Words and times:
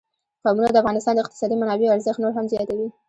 قومونه 0.43 0.69
د 0.71 0.77
افغانستان 0.81 1.13
د 1.15 1.19
اقتصادي 1.23 1.55
منابعو 1.59 1.95
ارزښت 1.95 2.19
نور 2.21 2.33
هم 2.35 2.45
زیاتوي. 2.53 2.87